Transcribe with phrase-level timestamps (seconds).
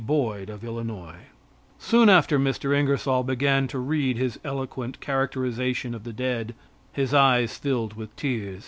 [0.03, 1.27] Boyd of Illinois.
[1.77, 2.75] Soon after Mr.
[2.75, 6.55] Ingersoll began to read his eloquent characterization of the dead,
[6.91, 8.59] his eyes filled with tears.